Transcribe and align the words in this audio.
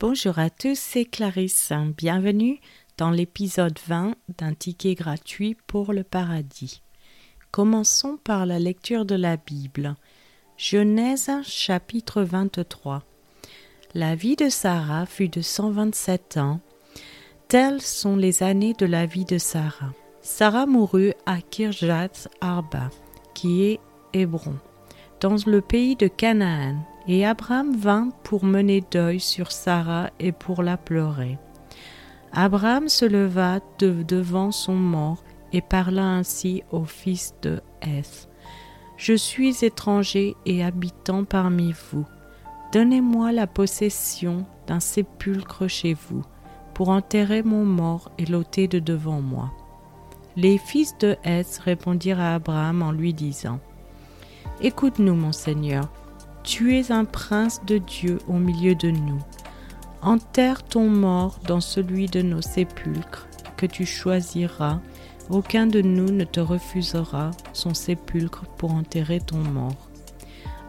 Bonjour 0.00 0.38
à 0.38 0.48
tous, 0.48 0.78
c'est 0.78 1.04
Clarisse. 1.04 1.74
Bienvenue 1.98 2.58
dans 2.96 3.10
l'épisode 3.10 3.78
20 3.86 4.14
d'un 4.38 4.54
ticket 4.54 4.94
gratuit 4.94 5.58
pour 5.66 5.92
le 5.92 6.04
paradis. 6.04 6.80
Commençons 7.50 8.16
par 8.16 8.46
la 8.46 8.58
lecture 8.58 9.04
de 9.04 9.14
la 9.14 9.36
Bible. 9.36 9.96
Genèse 10.56 11.30
chapitre 11.42 12.22
23. 12.22 13.02
La 13.92 14.14
vie 14.14 14.36
de 14.36 14.48
Sarah 14.48 15.04
fut 15.04 15.28
de 15.28 15.42
127 15.42 16.38
ans. 16.38 16.60
Telles 17.48 17.82
sont 17.82 18.16
les 18.16 18.42
années 18.42 18.72
de 18.78 18.86
la 18.86 19.04
vie 19.04 19.26
de 19.26 19.36
Sarah. 19.36 19.92
Sarah 20.22 20.64
mourut 20.64 21.12
à 21.26 21.42
Kirjat 21.42 22.26
Arba, 22.40 22.88
qui 23.34 23.64
est 23.64 23.80
Hébron, 24.14 24.56
dans 25.20 25.36
le 25.46 25.60
pays 25.60 25.94
de 25.94 26.08
Canaan, 26.08 26.86
et 27.08 27.26
Abraham 27.26 27.76
vint 27.76 28.10
pour 28.22 28.44
mener 28.44 28.82
deuil 28.90 29.20
sur 29.20 29.52
Sarah 29.52 30.10
et 30.18 30.32
pour 30.32 30.62
la 30.62 30.76
pleurer. 30.76 31.38
Abraham 32.32 32.88
se 32.88 33.04
leva 33.04 33.60
de 33.78 34.02
devant 34.02 34.52
son 34.52 34.74
mort 34.74 35.24
et 35.52 35.60
parla 35.60 36.04
ainsi 36.04 36.62
au 36.70 36.84
fils 36.84 37.34
de 37.42 37.60
Heth. 37.82 38.28
Je 38.96 39.14
suis 39.14 39.64
étranger 39.64 40.36
et 40.46 40.62
habitant 40.62 41.24
parmi 41.24 41.74
vous. 41.90 42.06
Donnez-moi 42.72 43.32
la 43.32 43.46
possession 43.46 44.46
d'un 44.66 44.78
sépulcre 44.78 45.66
chez 45.66 45.94
vous, 45.94 46.22
pour 46.74 46.90
enterrer 46.90 47.42
mon 47.42 47.64
mort 47.64 48.12
et 48.18 48.26
l'ôter 48.26 48.68
de 48.68 48.78
devant 48.78 49.20
moi. 49.20 49.50
Les 50.36 50.58
fils 50.58 50.96
de 50.98 51.16
Heth 51.24 51.60
répondirent 51.64 52.20
à 52.20 52.34
Abraham 52.34 52.82
en 52.82 52.92
lui 52.92 53.12
disant 53.12 53.58
Écoute-nous, 54.60 55.14
mon 55.14 55.32
Seigneur, 55.32 55.90
tu 56.42 56.76
es 56.76 56.90
un 56.90 57.04
prince 57.04 57.60
de 57.66 57.78
Dieu 57.78 58.18
au 58.28 58.34
milieu 58.34 58.74
de 58.74 58.90
nous. 58.90 59.20
Enterre 60.02 60.62
ton 60.62 60.88
mort 60.88 61.38
dans 61.46 61.60
celui 61.60 62.06
de 62.06 62.22
nos 62.22 62.40
sépulcres 62.40 63.28
que 63.56 63.66
tu 63.66 63.84
choisiras. 63.84 64.80
Aucun 65.28 65.66
de 65.66 65.80
nous 65.80 66.10
ne 66.10 66.24
te 66.24 66.40
refusera 66.40 67.30
son 67.52 67.74
sépulcre 67.74 68.44
pour 68.56 68.72
enterrer 68.72 69.20
ton 69.20 69.38
mort. 69.38 69.90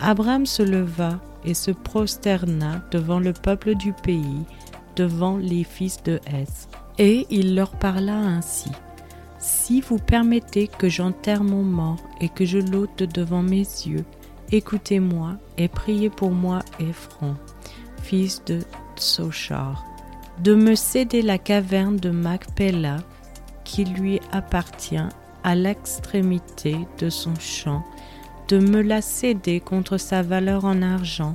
Abraham 0.00 0.46
se 0.46 0.62
leva 0.62 1.20
et 1.44 1.54
se 1.54 1.70
prosterna 1.70 2.82
devant 2.90 3.20
le 3.20 3.32
peuple 3.32 3.74
du 3.74 3.92
pays, 3.92 4.44
devant 4.96 5.36
les 5.36 5.64
fils 5.64 6.02
de 6.02 6.20
Heth. 6.26 6.68
Et 6.98 7.26
il 7.30 7.54
leur 7.54 7.72
parla 7.72 8.16
ainsi. 8.16 8.70
Si 9.38 9.80
vous 9.80 9.98
permettez 9.98 10.66
que 10.66 10.88
j'enterre 10.88 11.44
mon 11.44 11.62
mort 11.62 12.00
et 12.20 12.28
que 12.28 12.44
je 12.44 12.58
l'ôte 12.58 13.04
devant 13.04 13.42
mes 13.42 13.58
yeux, 13.58 14.04
Écoutez-moi 14.50 15.34
et 15.58 15.68
priez 15.68 16.08
pour 16.08 16.30
moi, 16.30 16.60
Ephron, 16.80 17.36
fils 18.02 18.42
de 18.46 18.60
Tsochar, 18.96 19.84
de 20.42 20.54
me 20.54 20.74
céder 20.74 21.20
la 21.20 21.36
caverne 21.36 21.98
de 21.98 22.08
Macpéla 22.08 22.96
qui 23.64 23.84
lui 23.84 24.20
appartient 24.32 24.96
à 25.44 25.54
l'extrémité 25.54 26.78
de 26.98 27.10
son 27.10 27.34
champ, 27.38 27.84
de 28.48 28.58
me 28.58 28.80
la 28.80 29.02
céder 29.02 29.60
contre 29.60 29.98
sa 29.98 30.22
valeur 30.22 30.64
en 30.64 30.80
argent, 30.80 31.34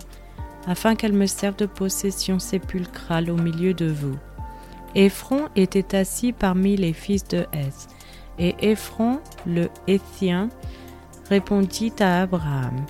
afin 0.66 0.96
qu'elle 0.96 1.14
me 1.14 1.28
serve 1.28 1.56
de 1.58 1.68
possession 1.68 2.40
sépulcrale 2.40 3.30
au 3.30 3.38
milieu 3.38 3.76
de 3.76 3.92
vous. 3.92 4.18
Ephron 4.96 5.50
était 5.56 5.96
assis 5.96 6.34
parmi 6.34 6.78
les 6.78 6.94
fils 6.94 7.28
de 7.28 7.46
Heth, 7.54 7.88
et 8.40 8.56
Ephron 8.72 9.20
le 9.46 9.70
Héthien 9.86 10.50
répondit 11.30 11.94
à 12.00 12.24
Abraham 12.24 12.84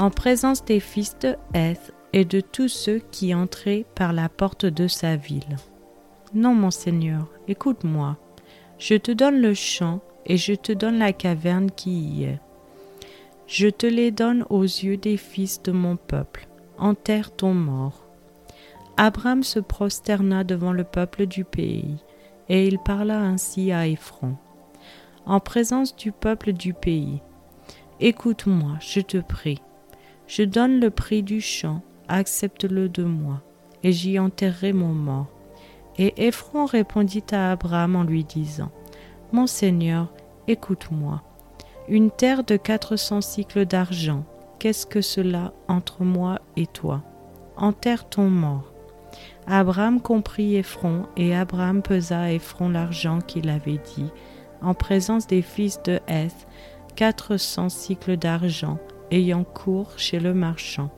en 0.00 0.08
présence 0.08 0.64
des 0.64 0.80
fils 0.80 1.14
de 1.20 1.36
Heth 1.52 1.92
et 2.14 2.24
de 2.24 2.40
tous 2.40 2.68
ceux 2.68 3.02
qui 3.10 3.34
entraient 3.34 3.84
par 3.94 4.14
la 4.14 4.30
porte 4.30 4.64
de 4.64 4.88
sa 4.88 5.16
ville. 5.16 5.58
Non, 6.32 6.54
mon 6.54 6.70
Seigneur, 6.70 7.28
écoute-moi. 7.48 8.16
Je 8.78 8.94
te 8.94 9.12
donne 9.12 9.42
le 9.42 9.52
champ 9.52 10.00
et 10.24 10.38
je 10.38 10.54
te 10.54 10.72
donne 10.72 10.98
la 10.98 11.12
caverne 11.12 11.70
qui 11.70 11.90
y 11.90 12.24
est. 12.24 12.40
Je 13.46 13.68
te 13.68 13.86
les 13.86 14.10
donne 14.10 14.46
aux 14.48 14.62
yeux 14.62 14.96
des 14.96 15.18
fils 15.18 15.60
de 15.62 15.70
mon 15.70 15.96
peuple. 15.96 16.48
Enterre 16.78 17.36
ton 17.36 17.52
mort. 17.52 18.06
Abraham 18.96 19.42
se 19.42 19.60
prosterna 19.60 20.44
devant 20.44 20.72
le 20.72 20.84
peuple 20.84 21.26
du 21.26 21.44
pays, 21.44 21.96
et 22.48 22.66
il 22.66 22.78
parla 22.78 23.20
ainsi 23.20 23.70
à 23.70 23.86
Ephron. 23.86 24.36
En 25.26 25.40
présence 25.40 25.94
du 25.94 26.10
peuple 26.10 26.54
du 26.54 26.72
pays, 26.72 27.20
Écoute-moi, 28.00 28.78
je 28.80 29.00
te 29.00 29.18
prie. 29.18 29.60
Je 30.30 30.44
donne 30.44 30.78
le 30.78 30.90
prix 30.90 31.24
du 31.24 31.40
champ, 31.40 31.82
accepte-le 32.06 32.88
de 32.88 33.02
moi, 33.02 33.42
et 33.82 33.90
j'y 33.90 34.16
enterrerai 34.16 34.72
mon 34.72 34.94
mort. 34.94 35.26
Et 35.98 36.28
Ephron 36.28 36.66
répondit 36.66 37.24
à 37.32 37.50
Abraham 37.50 37.96
en 37.96 38.04
lui 38.04 38.22
disant, 38.22 38.70
Mon 39.32 39.48
Seigneur, 39.48 40.06
écoute-moi. 40.46 41.20
Une 41.88 42.12
terre 42.12 42.44
de 42.44 42.56
quatre 42.56 42.94
cents 42.94 43.22
cycles 43.22 43.66
d'argent, 43.66 44.24
qu'est-ce 44.60 44.86
que 44.86 45.00
cela 45.00 45.52
entre 45.66 46.04
moi 46.04 46.38
et 46.56 46.68
toi? 46.68 47.02
Enterre 47.56 48.08
ton 48.08 48.30
mort. 48.30 48.72
Abraham 49.48 50.00
comprit 50.00 50.54
Ephron, 50.54 51.06
et 51.16 51.34
Abraham 51.34 51.82
pesa 51.82 52.30
Ephron 52.30 52.68
l'argent 52.68 53.18
qu'il 53.18 53.48
avait 53.48 53.80
dit, 53.96 54.06
en 54.62 54.74
présence 54.74 55.26
des 55.26 55.42
fils 55.42 55.82
de 55.82 55.98
Heth, 56.06 56.46
quatre 56.94 57.36
cents 57.36 57.68
cycles 57.68 58.16
d'argent, 58.16 58.78
ayant 59.10 59.44
cours 59.44 59.92
chez 59.96 60.20
le 60.20 60.34
marchand. 60.34 60.90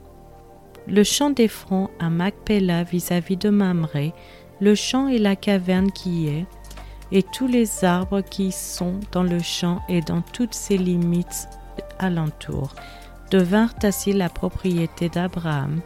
Le 0.87 1.05
champ 1.05 1.31
d'Ephron 1.31 1.89
à 2.01 2.11
Macpéla 2.11 2.83
vis-à-vis 2.83 3.37
de 3.37 3.51
Mamré, 3.51 4.13
le 4.61 4.75
champ 4.75 5.09
et 5.09 5.19
la 5.19 5.37
caverne 5.37 5.93
qui 5.93 6.23
y 6.23 6.29
est, 6.29 6.47
et 7.13 7.23
tous 7.23 7.47
les 7.47 7.85
arbres 7.85 8.23
qui 8.23 8.53
sont 8.53 8.99
dans 9.13 9.23
le 9.23 9.41
champ 9.41 9.81
et 9.89 10.01
dans 10.01 10.23
toutes 10.23 10.55
ses 10.55 10.79
limites 10.79 11.49
alentour, 11.99 12.75
devinrent 13.31 13.75
ainsi 13.83 14.13
la 14.13 14.29
propriété 14.29 15.09
d'Abraham 15.09 15.81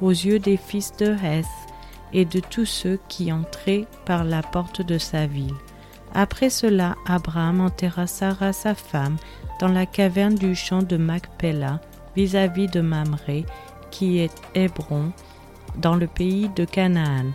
aux 0.00 0.10
yeux 0.10 0.38
des 0.38 0.56
fils 0.56 0.92
de 0.96 1.14
Heth 1.22 1.46
et 2.12 2.24
de 2.24 2.40
tous 2.40 2.66
ceux 2.66 2.98
qui 3.08 3.32
entraient 3.32 3.86
par 4.06 4.24
la 4.24 4.42
porte 4.42 4.82
de 4.82 4.98
sa 4.98 5.26
ville. 5.26 5.54
Après 6.14 6.50
cela, 6.50 6.94
Abraham 7.06 7.60
enterra 7.60 8.06
Sarah 8.06 8.52
sa 8.52 8.74
femme 8.74 9.16
dans 9.58 9.68
la 9.68 9.86
caverne 9.86 10.34
du 10.34 10.54
champ 10.54 10.82
de 10.82 10.96
Macpéla, 10.96 11.80
vis-à-vis 12.16 12.68
de 12.68 12.80
Mamré, 12.80 13.44
qui 13.90 14.18
est 14.18 14.34
Hébron, 14.54 15.12
dans 15.76 15.94
le 15.94 16.06
pays 16.06 16.48
de 16.56 16.64
Canaan. 16.64 17.32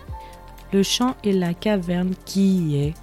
Le 0.72 0.84
champ 0.84 1.16
et 1.24 1.34
la 1.34 1.54
caverne 1.54 2.14
qui 2.26 2.58
y 2.58 2.84
est 2.84 2.94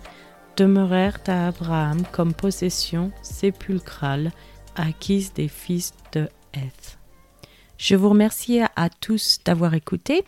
demeurèrent 0.56 1.20
à 1.26 1.48
Abraham 1.48 2.02
comme 2.12 2.34
possession 2.34 3.12
sépulcrale 3.22 4.32
acquise 4.76 5.32
des 5.32 5.48
fils 5.48 5.92
de 6.12 6.28
Heth. 6.52 6.98
Je 7.80 7.96
vous 7.96 8.10
remercie 8.10 8.60
à 8.76 8.90
tous 8.90 9.38
d'avoir 9.42 9.72
écouté. 9.72 10.22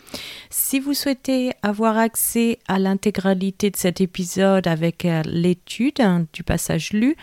Si 0.49 0.81
vous 0.81 0.95
souhaitez 0.95 1.53
avoir 1.63 1.99
accès 1.99 2.59
à 2.67 2.79
l'intégralité 2.79 3.71
de 3.71 3.77
cet 3.77 4.01
épisode 4.01 4.67
avec 4.67 5.05
euh, 5.05 5.23
l'étude 5.27 6.01
hein, 6.01 6.25
du 6.33 6.45
passage 6.45 6.95
lu, 6.95 7.15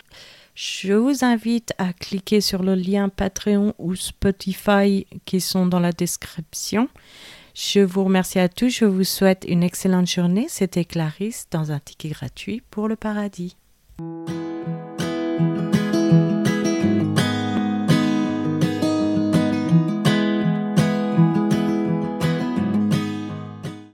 je 0.60 0.92
vous 0.92 1.24
invite 1.24 1.72
à 1.78 1.94
cliquer 1.94 2.42
sur 2.42 2.62
le 2.62 2.74
lien 2.74 3.08
Patreon 3.08 3.72
ou 3.78 3.94
Spotify 3.94 5.06
qui 5.24 5.40
sont 5.40 5.64
dans 5.64 5.80
la 5.80 5.90
description. 5.90 6.90
Je 7.54 7.80
vous 7.80 8.04
remercie 8.04 8.38
à 8.38 8.50
tous, 8.50 8.68
je 8.68 8.84
vous 8.84 9.04
souhaite 9.04 9.46
une 9.48 9.62
excellente 9.62 10.10
journée. 10.10 10.48
C'était 10.50 10.84
Clarisse 10.84 11.46
dans 11.50 11.72
un 11.72 11.78
ticket 11.78 12.10
gratuit 12.10 12.62
pour 12.70 12.88
le 12.88 12.96
paradis. 12.96 13.56